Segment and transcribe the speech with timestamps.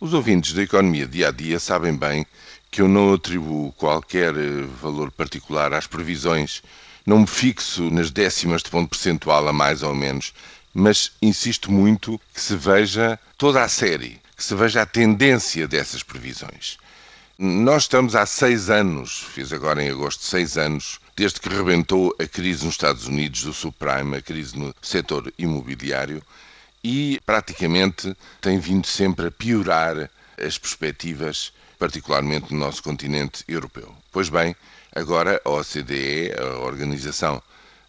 [0.00, 2.24] Os ouvintes da economia dia a dia sabem bem
[2.70, 6.62] que eu não atribuo qualquer eh, valor particular às previsões,
[7.04, 10.32] não me fixo nas décimas de ponto percentual a mais ou menos,
[10.72, 16.02] mas insisto muito que se veja toda a série, que se veja a tendência dessas
[16.02, 16.78] previsões.
[17.38, 22.26] Nós estamos há seis anos, fiz agora em agosto seis anos, desde que rebentou a
[22.26, 26.22] crise nos Estados Unidos do subprime, a crise no setor imobiliário,
[26.82, 33.94] e praticamente tem vindo sempre a piorar as perspectivas, particularmente no nosso continente europeu.
[34.10, 34.56] Pois bem,
[34.94, 37.42] agora a OCDE, a Organização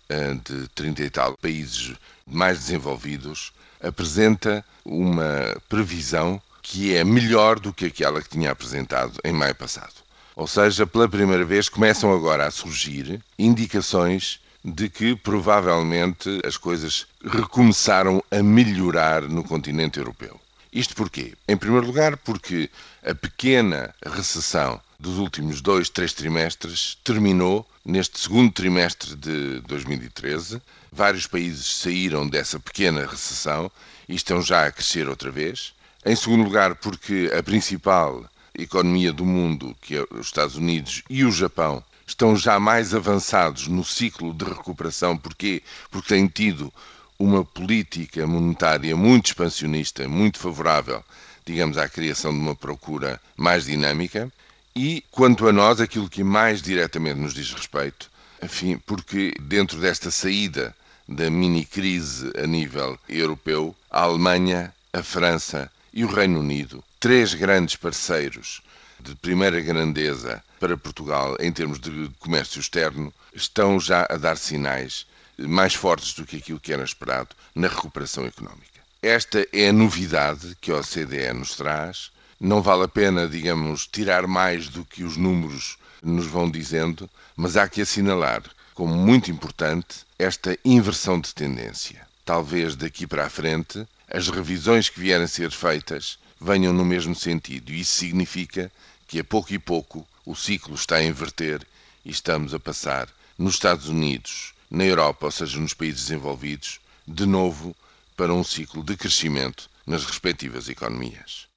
[0.09, 1.95] eh, de 30 e tal países
[2.27, 9.33] mais desenvolvidos, apresenta uma previsão que é melhor do que aquela que tinha apresentado em
[9.33, 9.93] maio passado.
[10.35, 17.07] Ou seja, pela primeira vez começam agora a surgir indicações de que provavelmente as coisas
[17.23, 20.39] recomeçaram a melhorar no continente europeu.
[20.71, 21.33] Isto porquê?
[21.47, 22.69] Em primeiro lugar, porque
[23.03, 30.61] a pequena recessão dos últimos dois, três trimestres terminou neste segundo trimestre de 2013.
[30.91, 33.71] Vários países saíram dessa pequena recessão
[34.07, 35.73] e estão já a crescer outra vez.
[36.05, 38.23] Em segundo lugar, porque a principal
[38.57, 43.67] economia do mundo, que é os Estados Unidos e o Japão, estão já mais avançados
[43.67, 45.17] no ciclo de recuperação.
[45.17, 45.63] Porquê?
[45.89, 46.71] Porque têm tido
[47.17, 51.03] uma política monetária muito expansionista, muito favorável,
[51.45, 54.31] digamos, à criação de uma procura mais dinâmica.
[54.75, 58.09] E, quanto a nós, aquilo que mais diretamente nos diz respeito,
[58.41, 60.75] enfim, porque dentro desta saída
[61.07, 67.75] da mini-crise a nível europeu, a Alemanha, a França e o Reino Unido, três grandes
[67.75, 68.61] parceiros
[69.01, 75.07] de primeira grandeza para Portugal em termos de comércio externo estão já a dar sinais
[75.37, 78.79] mais fortes do que aquilo que era esperado na recuperação económica.
[79.01, 82.11] Esta é a novidade que a OCDE nos traz.
[82.39, 87.57] Não vale a pena, digamos, tirar mais do que os números nos vão dizendo, mas
[87.57, 88.43] há que assinalar
[88.73, 92.07] como muito importante esta inversão de tendência.
[92.23, 97.13] Talvez daqui para a frente as revisões que vierem a ser feitas venham no mesmo
[97.13, 97.71] sentido.
[97.71, 98.71] Isso significa
[99.07, 101.65] que a pouco e pouco o ciclo está a inverter
[102.03, 103.07] e estamos a passar
[103.37, 107.75] nos Estados Unidos, na Europa, ou seja, nos países desenvolvidos, de novo
[108.17, 111.50] para um ciclo de crescimento nas respectivas economias.